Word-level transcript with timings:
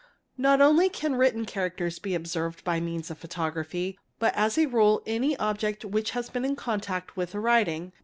Tir, 0.01 0.03
A 0.03 0.03
Se 0.03 0.07
LAN 0.07 0.31
ST 0.31 0.35
SRA 0.35 0.41
LS 0.41 0.49
olla 0.49 0.57
Not 0.57 0.67
only 0.67 0.89
can 0.89 1.15
written 1.15 1.45
characters 1.45 1.99
be 1.99 2.15
observed 2.15 2.63
by 2.63 2.79
means 2.79 3.11
of 3.11 3.19
photography 3.19 3.99
but 4.17 4.33
as 4.33 4.57
a 4.57 4.65
rule 4.65 5.03
any 5.05 5.37
object 5.37 5.85
which 5.85 6.09
has 6.17 6.31
been 6.31 6.43
in 6.43 6.55
contact 6.55 7.15
with 7.15 7.35
a 7.35 7.39
writing. 7.39 7.93